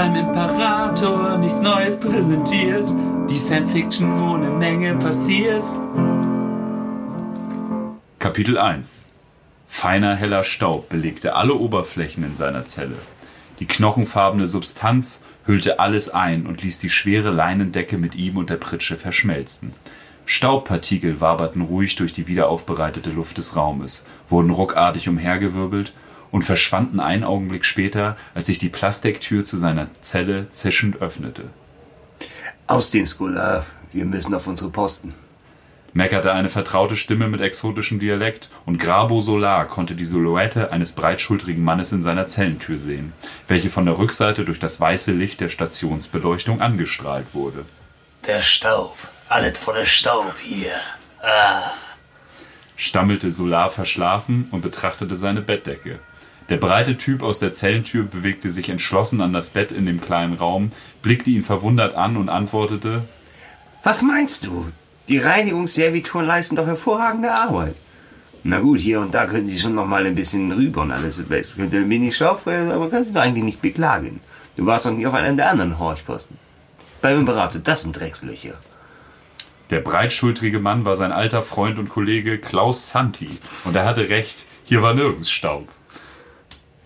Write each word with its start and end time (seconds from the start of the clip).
beim 0.00 0.16
Imperator 0.16 1.36
nichts 1.36 1.60
Neues 1.60 2.00
präsentiert. 2.00 2.88
Die 3.28 3.38
Fanfiction, 3.38 4.18
wo 4.18 4.32
eine 4.32 4.48
Menge 4.48 4.94
passiert. 4.94 5.62
Kapitel 8.18 8.56
1 8.56 9.10
Feiner 9.66 10.16
heller 10.16 10.42
Staub 10.42 10.88
belegte 10.88 11.34
alle 11.34 11.52
Oberflächen 11.52 12.24
in 12.24 12.34
seiner 12.34 12.64
Zelle. 12.64 12.96
Die 13.58 13.66
knochenfarbene 13.66 14.46
Substanz 14.46 15.22
hüllte 15.44 15.80
alles 15.80 16.08
ein 16.08 16.46
und 16.46 16.62
ließ 16.62 16.78
die 16.78 16.88
schwere 16.88 17.28
Leinendecke 17.28 17.98
mit 17.98 18.14
ihm 18.14 18.38
und 18.38 18.48
der 18.48 18.56
Pritsche 18.56 18.96
verschmelzen. 18.96 19.74
Staubpartikel 20.24 21.20
waberten 21.20 21.60
ruhig 21.60 21.96
durch 21.96 22.14
die 22.14 22.26
wiederaufbereitete 22.26 23.10
Luft 23.10 23.36
des 23.36 23.54
Raumes, 23.54 24.06
wurden 24.30 24.48
ruckartig 24.48 25.10
umhergewirbelt 25.10 25.92
und 26.30 26.42
verschwanden 26.42 27.00
einen 27.00 27.24
Augenblick 27.24 27.64
später, 27.64 28.16
als 28.34 28.46
sich 28.46 28.58
die 28.58 28.68
Plastiktür 28.68 29.44
zu 29.44 29.56
seiner 29.56 29.88
Zelle 30.00 30.48
zischend 30.48 31.00
öffnete. 31.00 31.44
Aus 32.66 32.90
den 32.90 33.06
Scholar, 33.06 33.66
wir 33.92 34.04
müssen 34.04 34.34
auf 34.34 34.46
unsere 34.46 34.70
Posten 34.70 35.14
meckerte 35.92 36.32
eine 36.32 36.48
vertraute 36.48 36.96
Stimme 36.96 37.28
mit 37.28 37.40
exotischem 37.40 37.98
Dialekt, 37.98 38.50
und 38.66 38.78
Grabo 38.78 39.20
Solar 39.20 39.66
konnte 39.66 39.94
die 39.94 40.04
Silhouette 40.04 40.72
eines 40.72 40.92
breitschultrigen 40.92 41.62
Mannes 41.62 41.92
in 41.92 42.02
seiner 42.02 42.26
Zellentür 42.26 42.78
sehen, 42.78 43.12
welche 43.48 43.70
von 43.70 43.86
der 43.86 43.98
Rückseite 43.98 44.44
durch 44.44 44.58
das 44.58 44.80
weiße 44.80 45.12
Licht 45.12 45.40
der 45.40 45.48
Stationsbeleuchtung 45.48 46.60
angestrahlt 46.60 47.34
wurde. 47.34 47.64
Der 48.26 48.42
Staub, 48.42 48.96
alles 49.28 49.58
voller 49.58 49.86
Staub 49.86 50.34
hier. 50.42 50.72
Ah. 51.22 51.72
stammelte 52.76 53.30
Solar 53.30 53.68
verschlafen 53.68 54.48
und 54.52 54.62
betrachtete 54.62 55.16
seine 55.16 55.42
Bettdecke. 55.42 55.98
Der 56.50 56.56
breite 56.56 56.96
Typ 56.96 57.22
aus 57.22 57.38
der 57.38 57.52
Zellentür 57.52 58.02
bewegte 58.02 58.50
sich 58.50 58.68
entschlossen 58.68 59.20
an 59.20 59.32
das 59.32 59.50
Bett 59.50 59.70
in 59.70 59.86
dem 59.86 60.00
kleinen 60.00 60.34
Raum, 60.34 60.72
blickte 61.00 61.30
ihn 61.30 61.44
verwundert 61.44 61.94
an 61.94 62.16
und 62.16 62.28
antwortete 62.28 63.02
Was 63.84 64.02
meinst 64.02 64.46
du? 64.46 64.66
Die 65.06 65.18
Reinigungsservituren 65.18 66.26
leisten 66.26 66.56
doch 66.56 66.66
hervorragende 66.66 67.32
Arbeit. 67.32 67.76
Na 68.42 68.58
gut, 68.58 68.80
hier 68.80 69.00
und 69.00 69.14
da 69.14 69.26
könnten 69.26 69.46
Sie 69.46 69.58
schon 69.58 69.76
noch 69.76 69.86
mal 69.86 70.04
ein 70.04 70.16
bisschen 70.16 70.50
rüber 70.50 70.82
und 70.82 70.90
alles 70.90 71.28
weg. 71.30 71.46
Könnte 71.54 71.76
ein 71.76 71.88
wenig 71.88 72.16
Schaufel, 72.16 72.70
aber 72.70 72.80
man 72.80 72.90
kann 72.90 73.04
sich 73.04 73.12
doch 73.12 73.20
eigentlich 73.20 73.44
nicht 73.44 73.62
beklagen. 73.62 74.20
Du 74.56 74.66
warst 74.66 74.86
doch 74.86 74.92
nie 74.92 75.06
auf 75.06 75.14
einem 75.14 75.36
der 75.36 75.50
anderen 75.50 75.78
Horchposten. 75.78 76.36
Beim 77.00 77.20
Imperator, 77.20 77.60
das 77.60 77.82
sind 77.82 77.96
Dreckslöcher. 77.96 78.54
Der 79.70 79.80
breitschultrige 79.80 80.58
Mann 80.58 80.84
war 80.84 80.96
sein 80.96 81.12
alter 81.12 81.42
Freund 81.42 81.78
und 81.78 81.90
Kollege 81.90 82.38
Klaus 82.38 82.90
Santi. 82.90 83.38
Und 83.64 83.76
er 83.76 83.84
hatte 83.84 84.08
recht, 84.08 84.46
hier 84.64 84.82
war 84.82 84.94
nirgends 84.94 85.30
Staub. 85.30 85.68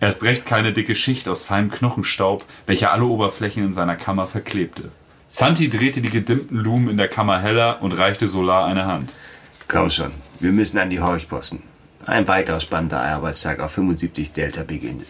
Erst 0.05 0.21
recht 0.21 0.45
keine 0.45 0.71
dicke 0.71 0.93
Schicht 0.93 1.27
aus 1.27 1.47
feinem 1.47 1.71
Knochenstaub, 1.71 2.45
welcher 2.67 2.91
alle 2.91 3.05
Oberflächen 3.05 3.63
in 3.65 3.73
seiner 3.73 3.95
Kammer 3.95 4.27
verklebte. 4.27 4.91
Santi 5.27 5.67
drehte 5.67 5.99
die 5.99 6.11
gedimmten 6.11 6.57
Lumen 6.57 6.89
in 6.89 6.97
der 6.97 7.07
Kammer 7.07 7.41
heller 7.41 7.81
und 7.81 7.91
reichte 7.91 8.27
Solar 8.27 8.67
eine 8.67 8.85
Hand. 8.85 9.15
Komm 9.67 9.89
schon, 9.89 10.11
wir 10.39 10.51
müssen 10.51 10.77
an 10.77 10.91
die 10.91 11.01
Horchposten. 11.01 11.63
Ein 12.05 12.27
weiterer 12.27 12.59
spannender 12.59 13.01
Arbeitstag 13.01 13.59
auf 13.59 13.71
75 13.71 14.31
Delta 14.31 14.61
beginnt. 14.61 15.07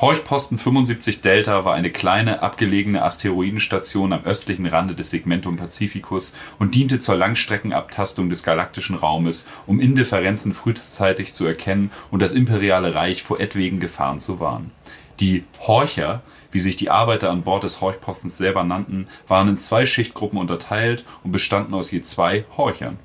Horchposten 0.00 0.58
75 0.58 1.20
Delta 1.20 1.64
war 1.64 1.74
eine 1.74 1.90
kleine, 1.90 2.42
abgelegene 2.42 3.02
Asteroidenstation 3.02 4.12
am 4.12 4.24
östlichen 4.24 4.66
Rande 4.66 4.94
des 4.94 5.10
Segmentum 5.10 5.56
Pacificus 5.56 6.34
und 6.58 6.74
diente 6.74 6.98
zur 6.98 7.16
Langstreckenabtastung 7.16 8.28
des 8.28 8.42
galaktischen 8.42 8.96
Raumes, 8.96 9.46
um 9.66 9.80
Indifferenzen 9.80 10.54
frühzeitig 10.54 11.34
zu 11.34 11.46
erkennen 11.46 11.90
und 12.10 12.20
das 12.20 12.32
imperiale 12.32 12.94
Reich 12.94 13.22
vor 13.22 13.38
etwaigen 13.38 13.78
Gefahren 13.78 14.18
zu 14.18 14.40
warnen. 14.40 14.72
Die 15.20 15.44
Horcher 15.60 16.22
wie 16.52 16.60
sich 16.60 16.76
die 16.76 16.90
Arbeiter 16.90 17.30
an 17.30 17.42
Bord 17.42 17.64
des 17.64 17.80
Horchpostens 17.80 18.36
selber 18.36 18.62
nannten, 18.62 19.08
waren 19.26 19.48
in 19.48 19.56
zwei 19.56 19.84
Schichtgruppen 19.86 20.38
unterteilt 20.38 21.04
und 21.24 21.32
bestanden 21.32 21.74
aus 21.74 21.90
je 21.90 22.02
zwei 22.02 22.44
Horchern. 22.56 22.98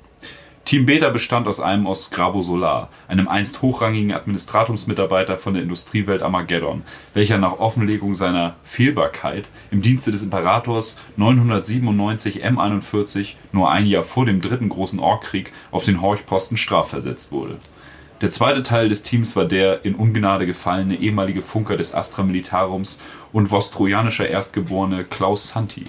Team 0.68 0.84
Beta 0.84 1.08
bestand 1.08 1.48
aus 1.48 1.60
einem 1.60 1.86
aus 1.86 2.10
Grabo 2.10 2.42
Solar, 2.42 2.90
einem 3.08 3.26
einst 3.26 3.62
hochrangigen 3.62 4.12
Administratumsmitarbeiter 4.12 5.38
von 5.38 5.54
der 5.54 5.62
Industriewelt 5.62 6.20
Armageddon, 6.20 6.82
welcher 7.14 7.38
nach 7.38 7.58
Offenlegung 7.58 8.14
seiner 8.14 8.54
Fehlbarkeit 8.64 9.48
im 9.70 9.80
Dienste 9.80 10.10
des 10.10 10.22
Imperators 10.22 10.98
997 11.16 12.44
M41, 12.44 13.36
nur 13.50 13.70
ein 13.70 13.86
Jahr 13.86 14.02
vor 14.02 14.26
dem 14.26 14.42
dritten 14.42 14.68
großen 14.68 15.00
Orkkrieg, 15.00 15.54
auf 15.70 15.86
den 15.86 16.02
Horchposten 16.02 16.58
strafversetzt 16.58 17.32
wurde 17.32 17.56
der 18.20 18.30
zweite 18.30 18.62
Teil 18.62 18.88
des 18.88 19.02
Teams 19.02 19.36
war 19.36 19.44
der 19.44 19.84
in 19.84 19.94
Ungnade 19.94 20.46
gefallene 20.46 20.96
ehemalige 20.96 21.42
Funker 21.42 21.76
des 21.76 21.94
Astra 21.94 22.24
Militarums 22.24 22.98
und 23.32 23.50
vostrojanischer 23.50 24.28
Erstgeborene 24.28 25.04
Klaus 25.04 25.48
Santi. 25.48 25.86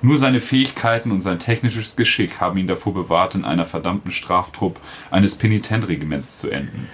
Nur 0.00 0.18
seine 0.18 0.40
Fähigkeiten 0.40 1.10
und 1.10 1.22
sein 1.22 1.38
technisches 1.38 1.96
Geschick 1.96 2.38
haben 2.38 2.58
ihn 2.58 2.66
davor 2.66 2.94
bewahrt, 2.94 3.34
in 3.34 3.44
einer 3.44 3.64
verdammten 3.64 4.12
Straftrupp 4.12 4.78
eines 5.10 5.34
Penitentregiments 5.34 6.38
zu 6.38 6.50
enden. 6.50 6.88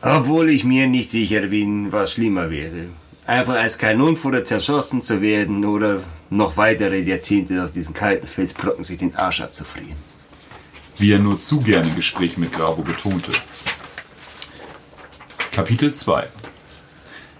Obwohl 0.00 0.48
ich 0.48 0.64
mir 0.64 0.86
nicht 0.86 1.10
sicher 1.10 1.48
bin, 1.48 1.92
was 1.92 2.14
schlimmer 2.14 2.50
wäre. 2.50 2.86
Einfach 3.26 3.56
als 3.56 3.76
Kanonenfutter 3.78 4.44
zerschossen 4.44 5.02
zu 5.02 5.20
werden 5.20 5.64
oder 5.64 6.00
noch 6.30 6.56
weitere 6.56 7.00
Jahrzehnte 7.00 7.62
auf 7.62 7.70
diesen 7.70 7.92
kalten 7.92 8.26
Felsbrocken 8.26 8.82
sich 8.82 8.96
den 8.96 9.14
Arsch 9.14 9.42
abzufrieren. 9.42 9.96
Wie 10.96 11.12
er 11.12 11.18
nur 11.18 11.38
zu 11.38 11.60
gerne 11.60 11.90
Gespräch 11.90 12.38
mit 12.38 12.52
Grabo 12.52 12.82
betonte. 12.82 13.30
Kapitel 15.52 15.92
2 15.92 16.28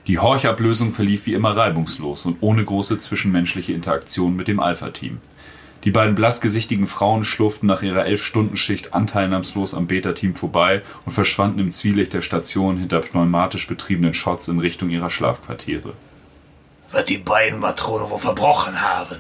Die 0.07 0.19
Horchablösung 0.19 0.91
verlief 0.91 1.27
wie 1.27 1.35
immer 1.35 1.57
reibungslos 1.57 2.27
und 2.27 2.39
ohne 2.41 2.65
große 2.65 2.99
zwischenmenschliche 2.99 3.73
Interaktion 3.73 4.35
mit 4.35 4.49
dem 4.49 4.59
Alpha-Team. 4.59 5.21
Die 5.85 5.93
beiden 5.93 6.17
blassgesichtigen 6.17 6.89
Frauen 6.89 7.25
schlurften 7.25 7.69
nach 7.69 7.83
ihrer 7.83 8.07
Elf-Stunden-Schicht 8.07 8.93
anteilnahmslos 8.93 9.75
am 9.75 9.87
Beta-Team 9.87 10.35
vorbei 10.35 10.83
und 11.07 11.13
verschwanden 11.13 11.61
im 11.61 11.71
Zwielicht 11.71 12.13
der 12.13 12.23
Station 12.23 12.79
hinter 12.79 13.01
pneumatisch 13.01 13.69
betriebenen 13.69 14.15
Shots 14.15 14.49
in 14.49 14.59
Richtung 14.59 14.91
ihrer 14.91 15.11
Schlafquartiere. 15.11 15.93
Wird 16.91 17.09
die 17.09 17.19
beiden 17.19 17.61
Matronen 17.61 18.11
wohl 18.11 18.19
verbrochen 18.19 18.81
haben, 18.81 19.19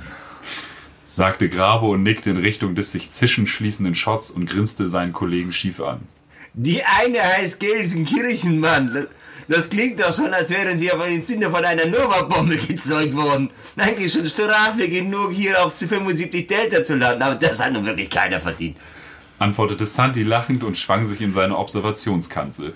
sagte 1.06 1.48
Grabo 1.48 1.92
und 1.92 2.02
nickte 2.02 2.30
in 2.30 2.38
Richtung 2.38 2.74
des 2.74 2.90
sich 2.90 3.10
zischend 3.10 3.48
schließenden 3.48 3.94
Shots 3.94 4.30
und 4.30 4.46
grinste 4.46 4.86
seinen 4.86 5.12
Kollegen 5.12 5.52
schief 5.52 5.80
an. 5.80 6.00
Die 6.60 6.82
eine 6.82 7.22
heißt 7.22 7.60
Gelsenkirchen, 7.60 8.58
Mann. 8.58 9.06
Das 9.46 9.70
klingt 9.70 10.00
doch 10.00 10.12
schon, 10.12 10.34
als 10.34 10.50
wären 10.50 10.76
sie 10.76 10.90
aber 10.90 11.06
im 11.06 11.22
Sinne 11.22 11.50
von 11.50 11.64
einer 11.64 11.86
Nova-Bombe 11.86 12.56
gezeugt 12.56 13.14
worden. 13.14 13.50
Eigentlich 13.76 14.12
schon 14.12 14.26
Strafe 14.26 14.88
genug, 14.88 15.30
hier 15.30 15.64
auf 15.64 15.76
C75 15.76 16.48
Delta 16.48 16.82
zu 16.82 16.96
landen, 16.96 17.22
aber 17.22 17.36
das 17.36 17.64
hat 17.64 17.72
nun 17.72 17.86
wirklich 17.86 18.10
keiner 18.10 18.40
verdient. 18.40 18.76
Antwortete 19.38 19.86
Santi 19.86 20.24
lachend 20.24 20.64
und 20.64 20.76
schwang 20.76 21.06
sich 21.06 21.20
in 21.20 21.32
seine 21.32 21.56
Observationskanzel. 21.56 22.72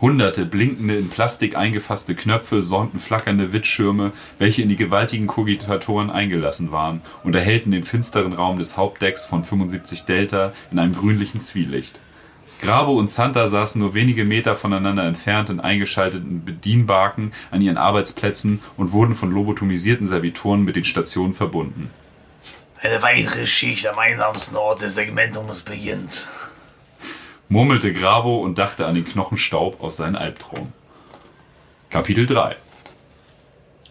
Hunderte 0.00 0.44
blinkende, 0.44 0.96
in 0.96 1.08
Plastik 1.08 1.56
eingefasste 1.56 2.16
Knöpfe 2.16 2.60
sornten 2.60 2.98
flackernde 2.98 3.52
Wittschirme, 3.52 4.10
welche 4.38 4.62
in 4.62 4.68
die 4.68 4.74
gewaltigen 4.74 5.28
Kogitatoren 5.28 6.10
eingelassen 6.10 6.72
waren 6.72 7.02
und 7.22 7.36
erhellten 7.36 7.70
den 7.70 7.84
finsteren 7.84 8.32
Raum 8.32 8.58
des 8.58 8.76
Hauptdecks 8.76 9.24
von 9.24 9.44
75 9.44 10.06
Delta 10.06 10.52
in 10.72 10.80
einem 10.80 10.92
grünlichen 10.96 11.38
Zwielicht. 11.38 12.00
Grabo 12.62 12.92
und 12.92 13.10
Santa 13.10 13.48
saßen 13.48 13.80
nur 13.80 13.92
wenige 13.92 14.24
Meter 14.24 14.54
voneinander 14.54 15.02
entfernt 15.02 15.50
in 15.50 15.58
eingeschalteten 15.58 16.44
Bedienbarken 16.44 17.32
an 17.50 17.60
ihren 17.60 17.76
Arbeitsplätzen 17.76 18.62
und 18.76 18.92
wurden 18.92 19.16
von 19.16 19.32
lobotomisierten 19.32 20.06
Servitoren 20.06 20.62
mit 20.62 20.76
den 20.76 20.84
Stationen 20.84 21.32
verbunden. 21.32 21.90
Eine 22.80 23.02
weitere 23.02 23.48
Schicht 23.48 23.88
am 23.88 23.98
einsamsten 23.98 24.56
Ort 24.56 24.80
des 24.80 24.94
Segmentums 24.94 25.62
beginnt, 25.62 26.28
murmelte 27.48 27.92
Grabo 27.92 28.40
und 28.40 28.58
dachte 28.58 28.86
an 28.86 28.94
den 28.94 29.04
Knochenstaub 29.04 29.82
aus 29.82 29.96
seinem 29.96 30.16
Albtraum. 30.16 30.72
Kapitel 31.90 32.26
3 32.26 32.54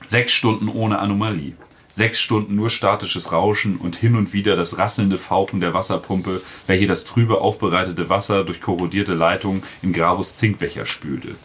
Sechs 0.05 0.31
Stunden 0.31 0.69
ohne 0.69 0.99
Anomalie. 0.99 1.55
Sechs 1.91 2.21
Stunden 2.21 2.55
nur 2.55 2.69
statisches 2.69 3.33
Rauschen 3.33 3.75
und 3.75 3.97
hin 3.97 4.15
und 4.15 4.33
wieder 4.33 4.55
das 4.55 4.77
rasselnde 4.77 5.17
Fauchen 5.17 5.59
der 5.59 5.73
Wasserpumpe, 5.73 6.41
welche 6.65 6.87
das 6.87 7.03
trübe 7.03 7.41
aufbereitete 7.41 8.09
Wasser 8.09 8.45
durch 8.45 8.61
korrodierte 8.61 9.11
Leitungen 9.11 9.63
in 9.81 9.91
Grabus 9.91 10.37
Zinkbecher 10.37 10.85
spülte. 10.85 11.35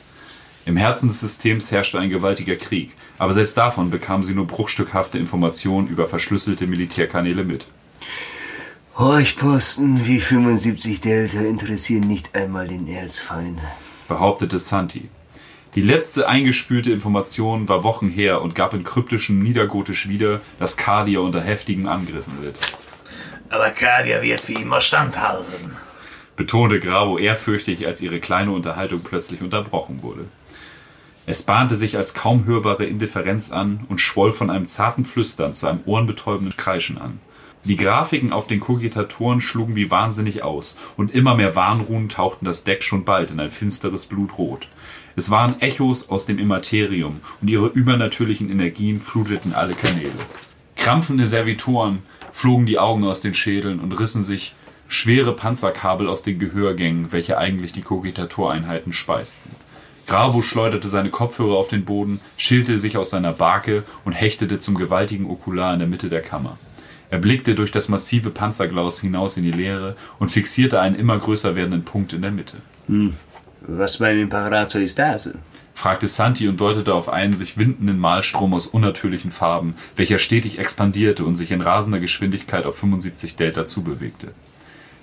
Im 0.65 0.77
Herzen 0.77 1.09
des 1.09 1.21
Systems 1.21 1.71
herrschte 1.71 1.99
ein 1.99 2.11
gewaltiger 2.11 2.57
Krieg, 2.57 2.95
aber 3.19 3.33
selbst 3.33 3.57
davon 3.57 3.91
bekamen 3.91 4.25
sie 4.25 4.35
nur 4.35 4.47
bruchstückhafte 4.47 5.19
Informationen 5.19 5.89
über 5.89 6.07
verschlüsselte 6.07 6.67
Militärkanäle 6.67 7.45
mit. 7.45 7.67
Horchposten 8.97 10.07
wie 10.07 10.21
75 10.21 11.01
Delta 11.01 11.41
interessieren 11.41 12.09
nicht 12.09 12.35
einmal 12.35 12.67
den 12.67 12.89
Erzfeind, 12.89 13.61
behauptete 14.09 14.59
Santi. 14.59 15.09
Die 15.77 15.83
letzte 15.83 16.27
eingespülte 16.27 16.91
Information 16.91 17.69
war 17.69 17.85
Wochen 17.85 18.09
her 18.09 18.41
und 18.41 18.55
gab 18.55 18.73
in 18.73 18.83
kryptischem 18.83 19.41
Niedergotisch 19.41 20.09
wieder, 20.09 20.41
dass 20.59 20.79
Kadia 20.79 21.21
unter 21.21 21.43
heftigen 21.43 21.87
Angriffen 21.87 22.33
litt. 22.43 22.57
Aber 23.51 23.69
Kadia 23.69 24.23
wird 24.23 24.49
wie 24.49 24.55
immer 24.55 24.81
standhalten, 24.81 25.77
betonte 26.35 26.81
Grabo 26.81 27.19
ehrfürchtig, 27.19 27.87
als 27.87 28.01
ihre 28.01 28.21
kleine 28.21 28.53
Unterhaltung 28.53 29.01
plötzlich 29.05 29.43
unterbrochen 29.43 30.03
wurde. 30.03 30.25
Es 31.27 31.43
bahnte 31.43 31.77
sich 31.77 31.99
als 31.99 32.15
kaum 32.15 32.47
hörbare 32.47 32.87
Indifferenz 32.87 33.53
an 33.53 33.85
und 33.91 34.01
schwoll 34.01 34.33
von 34.33 34.49
einem 34.49 34.65
zarten 34.65 35.05
Flüstern 35.05 35.53
zu 35.53 35.67
einem 35.67 35.81
ohrenbetäubenden 35.85 36.57
Kreischen 36.57 36.97
an. 36.97 37.21
Die 37.65 37.77
Grafiken 37.77 38.33
auf 38.33 38.47
den 38.47 38.61
Kogitatoren 38.61 39.41
schlugen 39.41 39.77
wie 39.77 39.91
wahnsinnig 39.91 40.43
aus, 40.43 40.79
und 40.97 41.13
immer 41.13 41.35
mehr 41.35 41.55
Warnruhen 41.55 42.09
tauchten 42.09 42.47
das 42.47 42.65
Deck 42.65 42.83
schon 42.83 43.05
bald 43.05 43.31
in 43.33 43.41
ein 43.41 43.51
finsteres 43.51 44.07
Blutrot. 44.07 44.69
Es 45.19 45.31
waren 45.31 45.63
Echos 45.63 46.11
aus 46.11 46.27
dem 46.27 46.39
Immaterium, 46.39 47.21
und 47.41 47.49
ihre 47.49 47.69
übernatürlichen 47.69 48.51
Energien 48.51 49.01
fluteten 49.01 49.55
alle 49.55 49.73
Kanäle. 49.73 50.11
Krampfende 50.77 51.27
Servitoren 51.27 52.01
flogen 52.31 52.67
die 52.67 52.79
Augen 52.79 53.03
aus 53.05 53.23
den 53.23 53.33
Schädeln 53.33 53.81
und 53.81 53.93
rissen 53.93 54.23
sich 54.23 54.55
schwere 54.89 55.33
Panzerkabel 55.35 56.07
aus 56.07 56.23
den 56.23 56.39
Gehörgängen, 56.39 57.13
welche 57.13 57.39
eigentlich 57.39 57.73
die 57.73 57.81
Kogitatoreinheiten 57.81 58.93
speisten. 58.93 59.51
Grabo 60.07 60.43
schleuderte 60.43 60.89
seine 60.89 61.09
Kopfhörer 61.09 61.57
auf 61.57 61.69
den 61.69 61.87
Boden, 61.87 62.21
schielte 62.37 62.79
sich 62.79 62.99
aus 62.99 63.09
seiner 63.09 63.33
Barke 63.33 63.85
und 64.05 64.13
hechtete 64.13 64.59
zum 64.59 64.75
gewaltigen 64.75 65.25
Okular 65.31 65.73
in 65.73 65.79
der 65.79 65.89
Mitte 65.89 66.11
der 66.11 66.21
Kammer. 66.21 66.59
Er 67.09 67.19
blickte 67.19 67.55
durch 67.55 67.71
das 67.71 67.89
massive 67.89 68.29
Panzerglas 68.31 69.01
hinaus 69.01 69.39
in 69.39 69.45
die 69.45 69.51
Leere 69.51 69.97
und 70.19 70.31
fixierte 70.31 70.79
einen 70.79 70.95
immer 70.95 71.19
größer 71.19 71.57
werdenden 71.57 71.85
Punkt 71.85 72.13
in 72.13 72.21
der 72.21 72.33
Mitte. 72.33 72.59
Was 73.69 73.99
beim 73.99 74.17
Imperator 74.17 74.81
ist 74.81 74.97
das? 74.97 75.31
fragte 75.75 76.07
Santi 76.07 76.47
und 76.47 76.61
deutete 76.61 76.95
auf 76.95 77.09
einen 77.09 77.35
sich 77.35 77.59
windenden 77.59 77.99
Malstrom 77.99 78.55
aus 78.55 78.69
unnatürlichen 78.69 79.33
Farben, 79.33 79.75
welcher 79.97 80.19
stetig 80.19 80.61
expandierte 80.61 81.25
und 81.25 81.35
sich 81.35 81.51
in 81.51 81.61
rasender 81.61 81.99
Geschwindigkeit 81.99 82.65
auf 82.65 82.79
75 82.79 83.35
Delta 83.35 83.67
zubewegte. 83.67 84.29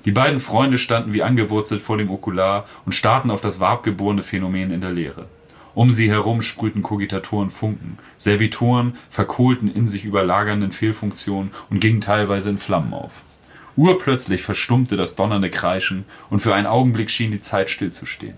Die 0.06 0.12
beiden 0.12 0.40
Freunde 0.40 0.78
standen 0.78 1.14
wie 1.14 1.24
angewurzelt 1.24 1.82
vor 1.82 1.98
dem 1.98 2.10
Okular 2.10 2.66
und 2.86 2.94
starrten 2.94 3.32
auf 3.32 3.42
das 3.42 3.60
wabgeborene 3.60 4.24
Phänomen 4.24 4.72
in 4.72 4.80
der 4.80 4.92
Leere. 4.92 5.28
Um 5.76 5.92
sie 5.92 6.10
herum 6.10 6.42
sprühten 6.42 6.84
Kogitatoren 6.84 7.50
Funken, 7.50 7.98
Servitoren 8.16 8.96
verkohlten 9.10 9.70
in 9.74 9.88
sich 9.88 10.06
überlagernden 10.06 10.72
Fehlfunktionen 10.72 11.52
und 11.70 11.82
gingen 11.82 12.00
teilweise 12.00 12.50
in 12.50 12.58
Flammen 12.58 12.94
auf. 12.94 13.24
Urplötzlich 13.76 14.42
verstummte 14.42 14.96
das 14.96 15.18
donnernde 15.18 15.50
Kreischen 15.50 16.06
und 16.30 16.40
für 16.40 16.56
einen 16.56 16.68
Augenblick 16.68 17.10
schien 17.10 17.32
die 17.32 17.42
Zeit 17.42 17.70
stillzustehen. 17.70 18.38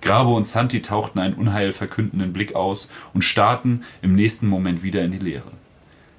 Grabo 0.00 0.36
und 0.36 0.44
Santi 0.44 0.82
tauchten 0.82 1.18
einen 1.18 1.34
unheilverkündenden 1.34 2.32
Blick 2.32 2.54
aus 2.54 2.88
und 3.12 3.22
starrten 3.22 3.84
im 4.02 4.14
nächsten 4.14 4.46
Moment 4.46 4.82
wieder 4.82 5.02
in 5.02 5.12
die 5.12 5.18
Leere. 5.18 5.52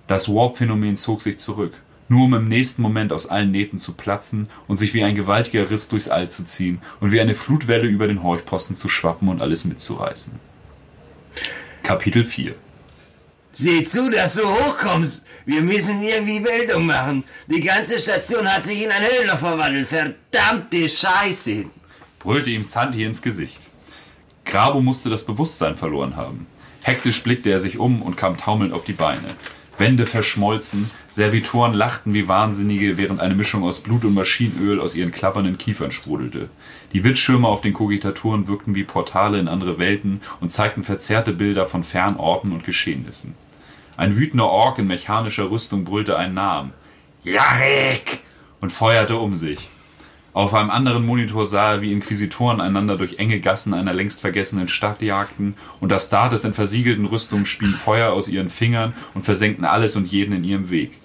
Das 0.08 0.30
Warp-Phänomen 0.30 0.98
zog 0.98 1.22
sich 1.22 1.40
zurück, 1.40 1.74
nur 2.08 2.26
um 2.26 2.34
im 2.34 2.48
nächsten 2.48 2.82
Moment 2.82 3.14
aus 3.14 3.28
allen 3.28 3.52
Nähten 3.52 3.80
zu 3.80 3.94
platzen 3.94 4.50
und 4.68 4.76
sich 4.76 4.94
wie 4.94 5.04
ein 5.04 5.16
gewaltiger 5.16 5.70
Riss 5.70 5.88
durchs 5.88 6.10
All 6.10 6.30
zu 6.30 6.44
ziehen 6.44 6.82
und 7.00 7.12
wie 7.12 7.22
eine 7.22 7.34
Flutwelle 7.34 7.88
über 7.88 8.08
den 8.08 8.22
Horchposten 8.22 8.76
zu 8.76 8.90
schwappen 8.90 9.30
und 9.30 9.42
alles 9.42 9.66
mitzureißen. 9.66 10.34
Kapitel 11.84 12.24
4 12.24 12.54
Sieh 13.54 13.84
zu, 13.84 14.10
dass 14.10 14.36
du 14.36 14.48
hochkommst. 14.48 15.26
Wir 15.46 15.62
müssen 15.62 16.02
irgendwie 16.02 16.40
Meldung 16.40 16.86
machen. 16.86 17.24
Die 17.48 17.62
ganze 17.62 18.00
Station 18.00 18.50
hat 18.52 18.64
sich 18.64 18.84
in 18.84 18.92
ein 18.92 19.04
Höhlenloch 19.04 19.40
verwandelt. 19.40 19.88
Verdammte 19.88 20.88
Scheiße. 20.88 21.66
brüllte 22.20 22.50
ihm 22.50 22.64
Santi 22.64 23.04
ins 23.04 23.22
Gesicht. 23.22 23.71
Grabo 24.52 24.82
musste 24.82 25.10
das 25.10 25.24
Bewusstsein 25.24 25.78
verloren 25.78 26.18
haben. 26.18 26.46
Hektisch 26.82 27.24
blickte 27.24 27.50
er 27.50 27.62
sich 27.62 27.80
um 27.80 28.02
und 28.02 28.18
kam 28.18 28.36
taumelnd 28.36 28.74
auf 28.74 28.84
die 28.84 28.92
Beine. 28.92 29.30
Wände 29.78 30.06
verschmolzen, 30.06 30.92
Servitoren 31.08 31.74
lachten 31.74 32.14
wie 32.14 32.28
Wahnsinnige, 32.28 32.98
während 32.98 33.22
eine 33.22 33.34
Mischung 33.34 33.64
aus 33.64 33.80
Blut 33.80 34.04
und 34.04 34.14
Maschinenöl 34.14 34.82
aus 34.82 34.94
ihren 34.96 35.14
klappernden 35.14 35.58
Kiefern 35.58 35.92
sprudelte. 35.92 36.50
Die 36.92 37.06
Witzschirme 37.06 37.48
auf 37.48 37.62
den 37.62 37.72
Kogitatoren 37.72 38.48
wirkten 38.48 38.76
wie 38.76 38.84
Portale 38.84 39.40
in 39.40 39.48
andere 39.48 39.80
Welten 39.80 40.20
und 40.42 40.50
zeigten 40.50 40.84
verzerrte 40.84 41.32
Bilder 41.32 41.66
von 41.66 41.86
fernen 41.86 42.18
Orten 42.18 42.52
und 42.52 42.66
Geschehnissen. 42.66 43.36
Ein 43.96 44.18
wütender 44.18 44.50
Ork 44.50 44.80
in 44.80 44.88
mechanischer 44.88 45.50
Rüstung 45.50 45.86
brüllte 45.86 46.18
einen 46.18 46.34
Namen. 46.34 46.74
Jarek! 47.24 48.20
und 48.60 48.72
feuerte 48.72 49.16
um 49.16 49.38
sich. 49.38 49.70
Auf 50.34 50.54
einem 50.54 50.70
anderen 50.70 51.06
Monitor 51.06 51.46
sah 51.46 51.74
er, 51.74 51.82
wie 51.82 51.92
Inquisitoren 51.92 52.62
einander 52.62 52.96
durch 52.96 53.20
enge 53.20 53.42
Gassen 53.42 53.74
einer 53.74 53.94
längst 53.94 54.22
vergessenen 54.22 54.70
Stadt 54.70 55.02
jagten, 55.02 55.56
und 55.82 55.92
Astartes 55.92 56.46
in 56.46 56.54
versiegelten 56.54 57.06
Rüstungen 57.06 57.46
spien 57.46 57.74
Feuer 57.74 58.14
aus 58.14 58.30
ihren 58.30 58.50
Fingern 58.50 58.94
und 59.14 59.24
versenkten 59.24 59.66
alles 59.66 59.98
und 59.98 60.10
jeden 60.10 60.34
in 60.34 60.46
ihrem 60.46 60.70
Weg. 60.70 60.98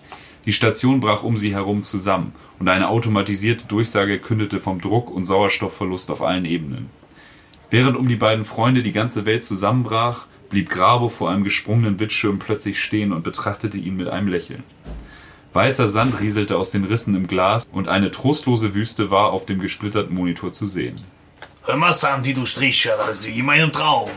Die 0.45 0.53
Station 0.53 1.01
brach 1.01 1.25
um 1.25 1.37
sie 1.37 1.53
herum 1.53 1.83
zusammen, 1.83 2.33
und 2.61 2.69
eine 2.69 2.89
automatisierte 2.89 3.67
Durchsage 3.67 4.21
kündete 4.21 4.61
vom 4.61 4.81
Druck 4.81 5.11
und 5.11 5.25
Sauerstoffverlust 5.25 6.09
auf 6.13 6.23
allen 6.23 6.45
Ebenen. 6.45 6.89
Während 7.69 7.97
um 7.97 8.07
die 8.07 8.15
beiden 8.15 8.45
Freunde 8.45 8.85
die 8.85 8.93
ganze 8.93 9.27
Welt 9.27 9.43
zusammenbrach, 9.43 10.27
blieb 10.51 10.71
Grabo 10.71 11.09
vor 11.09 11.31
einem 11.31 11.43
gesprungenen 11.43 11.99
Wittschirm 11.99 12.39
plötzlich 12.39 12.81
stehen 12.81 13.13
und 13.13 13.25
betrachtete 13.25 13.77
ihn 13.77 13.97
mit 13.97 14.07
einem 14.07 14.29
Lächeln. 14.29 14.63
Weißer 15.57 15.89
Sand 15.89 16.21
rieselte 16.21 16.59
aus 16.59 16.71
den 16.71 16.85
Rissen 16.85 17.15
im 17.15 17.27
Glas 17.27 17.67
und 17.73 17.89
eine 17.89 18.11
trostlose 18.11 18.75
Wüste 18.75 19.11
war 19.11 19.33
auf 19.33 19.47
dem 19.47 19.59
gesplitterten 19.59 20.15
Monitor 20.15 20.53
zu 20.53 20.67
sehen. 20.67 21.01
Hör 21.65 21.77
mal, 21.77 21.95
Santi, 21.95 22.35
du 22.35 22.45
Stricher, 22.45 22.93
also 23.03 23.27
in 23.27 23.47
meinem 23.47 23.73
Traum. 23.73 24.11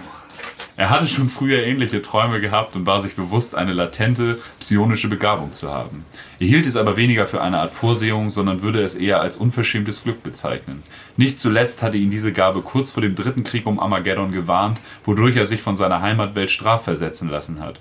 Er 0.75 0.89
hatte 0.89 1.07
schon 1.07 1.29
früher 1.29 1.63
ähnliche 1.63 2.01
Träume 2.01 2.41
gehabt 2.41 2.75
und 2.75 2.85
war 2.85 2.99
sich 2.99 3.15
bewusst, 3.15 3.55
eine 3.55 3.71
latente, 3.71 4.39
psionische 4.59 5.07
Begabung 5.07 5.53
zu 5.53 5.71
haben. 5.71 6.03
Er 6.39 6.47
hielt 6.47 6.65
es 6.65 6.75
aber 6.75 6.97
weniger 6.97 7.25
für 7.25 7.41
eine 7.41 7.59
Art 7.59 7.71
Vorsehung, 7.71 8.29
sondern 8.31 8.61
würde 8.61 8.83
es 8.83 8.95
eher 8.95 9.21
als 9.21 9.37
unverschämtes 9.37 10.03
Glück 10.03 10.21
bezeichnen. 10.21 10.83
Nicht 11.15 11.39
zuletzt 11.39 11.81
hatte 11.81 11.97
ihn 11.97 12.11
diese 12.11 12.33
Gabe 12.33 12.61
kurz 12.61 12.91
vor 12.91 13.01
dem 13.01 13.15
dritten 13.15 13.45
Krieg 13.45 13.65
um 13.65 13.79
Armageddon 13.79 14.33
gewarnt, 14.33 14.81
wodurch 15.05 15.37
er 15.37 15.45
sich 15.45 15.61
von 15.61 15.77
seiner 15.77 16.01
Heimatwelt 16.01 16.51
strafversetzen 16.51 17.29
lassen 17.29 17.61
hat, 17.61 17.79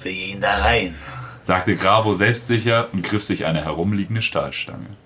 Wir 0.00 0.12
gehen 0.12 0.40
da 0.40 0.58
rein. 0.58 0.94
Sagte 1.40 1.74
Grabo 1.74 2.14
selbstsicher 2.14 2.88
und 2.92 3.02
griff 3.02 3.24
sich 3.24 3.46
eine 3.46 3.64
herumliegende 3.64 4.22
Stahlstange. 4.22 4.96